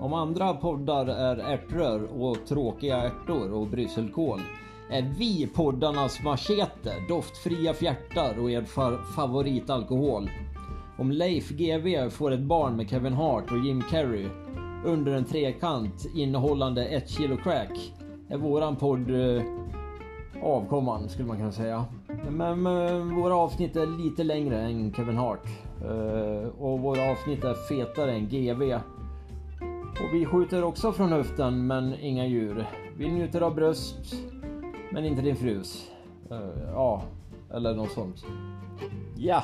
[0.00, 4.40] Om andra poddar är ärtrör och tråkiga ärtor och brysselkål
[4.90, 10.30] är vi poddarnas machete, doftfria fjärtar och er fa- favoritalkohol.
[10.98, 14.26] Om Leif GW får ett barn med Kevin Hart och Jim Carrey
[14.84, 17.92] under en trekant innehållande ett kilo crack
[18.28, 19.42] är våran podd eh,
[20.42, 21.84] avkomman skulle man kunna säga.
[22.30, 25.46] Men men våra avsnitt är lite längre än Kevin Hart.
[25.84, 28.62] Eh, och våra avsnitt är fetare än GV.
[30.00, 32.66] Och vi skjuter också från höften men inga djur.
[32.96, 34.14] Vi njuter av bröst
[34.92, 35.90] men inte din frus.
[36.32, 37.02] Uh, ja,
[37.54, 38.24] eller något sånt.
[39.16, 39.42] Ja,